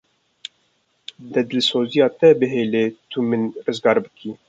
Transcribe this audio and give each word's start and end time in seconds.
Dê 1.31 1.41
dilzosiya 1.51 2.07
te 2.19 2.29
bihêle 2.39 2.83
tu 3.09 3.19
min 3.29 3.41
jî 3.53 3.55
rizgar 3.67 3.97
bikî. 4.03 4.29